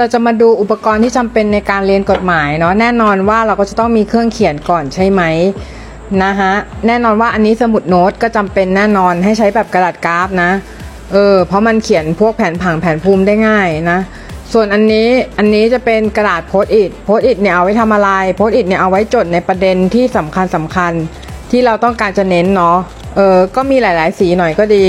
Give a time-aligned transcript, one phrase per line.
[0.00, 5.22] เราจะมาดูอุปกรณ์ที่จำเป็นในการเรียนกฎหมายเนาะแน่นอนว่าเราก็จะต้องมีเครื่องเขียนก่อนใช่ไหม
[6.22, 6.52] นะฮะ
[6.86, 10.50] แน่นอนว่าอันนี้สมุดโน้ตก็จำเป็นแน่นอนให้ใช้แบบกระดาษกราฟนะ
[11.12, 13.98] เออเพราะมันเขียนพวกแผนผังแผนภูมิได้ง่ายนะ
[14.52, 15.08] ส่วนอันนี้
[15.38, 20.92] อันนี้จะเป็นกระดาษโพสต์อิทโพสต์อิทเนี่ยเอาไว้ทำอะไรโพสต์อิทเนี่ยเอาไว้จดในประเด็นที่สำคัญสำคัญ
[21.50, 22.76] ที่เราต้องการจะเน้นเนาะ
[23.16, 24.86] เออก็มีหลาย ๆ สีหน่อยก็ดี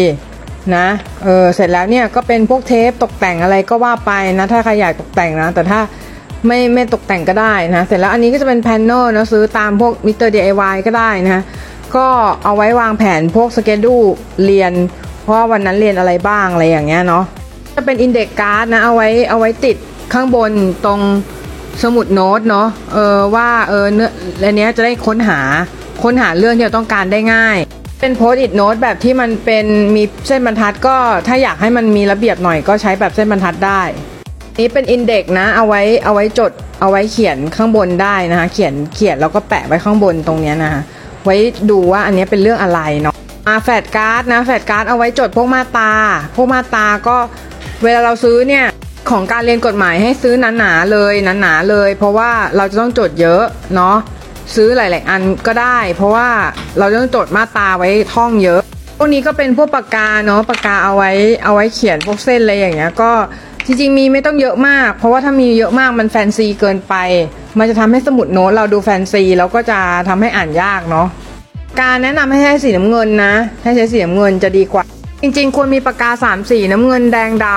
[0.77, 0.87] นะ
[1.23, 5.79] เออเสร็จแล้วเนี่ยก็เป็นพวกเทปตกแต่งอะไรก็ว่าไปนะ ถ้าใครอยากตกแต่งนะ แต่ถ้า
[6.47, 11.43] ไม่ไม่ตกแต่งก็ได้นะ เสร็จแล้วอันนี้ก็จะเป็น planner นะซื้อตามพวกมิสเตอร์ DIY ก็ได้นะ
[11.95, 12.07] ก็
[12.43, 13.95] เอาไว้วางแผนพวก schedule
[14.45, 14.73] เรียน
[15.23, 17.23] เพราะว่าวันนั้นเรียนอะไรบ้างอะไรอย่างเงี้ยเนาะ
[17.75, 19.77] จะเป็น index card นะเอาไว้เอาไว้ติด
[20.13, 20.51] ข้างบน
[20.85, 20.99] ตรง
[21.83, 24.09] สมุดโน้ตเนาะเออว่าเออเนื้อ
[24.45, 25.39] อันเนี้ยจะได้ค้นหา
[26.03, 27.57] ค้นหาเรื่องที่เราต้องการได้ง่าย
[27.99, 33.81] เป็น Post-it note แบบที่มันเป็นมีเส้นบรรทัดก็ถ้าอยากให้มันมีระเบียบหน่อยก็ใช้แบบเส้นบรรทัดได้
[34.59, 40.81] นี้เป็น index นะเอาไว้เอาไว้จดเอาไว้เขียนข้างบนได้นะคะ เขียนเขียนแล้วก็แปะไว้ข้างบนตรงนี้นะคะ
[41.25, 41.35] ไว้
[41.69, 43.15] ดูว่าอันนี้เป็นเรื่องอะไรเนาะ
[43.47, 45.93] มา flash card นะ flash card เอาไว้จดพวกมาตรา
[46.35, 47.17] พวกมาตราก็
[47.83, 48.65] เวลาเราซื้อเนี่ย
[49.09, 53.43] ของการเรียนกฎหมายให้ซื้อหนาๆเลยหนาๆเลย เพราะว่าเราจะต้องจดเยอะ
[53.75, 53.95] เนาะ
[54.55, 56.27] ซื้อหลาย ๆ อันก็ได้ เพราะว่า
[56.79, 58.61] เราต้องจดมาตราไว้ท่องเยอะ
[58.97, 61.11] พวกนี้ก็เป็นพวกปากกาเนาะปากกาเอาไว้
[61.43, 63.11] เอาไว้เขียนพวกเส้นอะไรอย่างเงี้ยก็
[63.65, 66.95] จริง ๆ มีไม่ต้องเยอะมาก เพราะว่าถ้ามีเยอะมากมันแฟนซีเกินไป
[67.57, 71.07] มันจะทำให้สมุดโน้ตเราดูแฟนซีแล้วก็จะทำให้อ่านยากเนาะ
[71.81, 73.33] การแนะนำให้ใช้สีน้ำเงินนะ
[73.63, 74.83] ให้ใช้สีน้ำเงินจะดีกว่า
[75.21, 77.47] จริง ๆ ควรมีปากกาสามสีน้ำเงินแดงด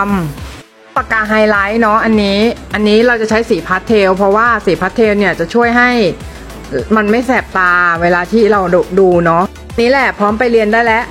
[0.44, 2.38] ปากกาไฮไลท์เนาะอันนี้
[2.74, 5.90] อันนี้เราจะใช้สีพาสเทล เพราะว่าสีพาสเทลเนี่ยจะช่วยให้
[6.96, 9.44] มันไม่แสบตาเวลาที่เราดูเนาะ
[9.80, 11.04] นี่แหละพร้อมไปเรียนได้แล้ว